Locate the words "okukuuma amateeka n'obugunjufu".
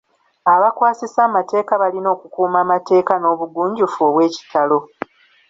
2.15-3.99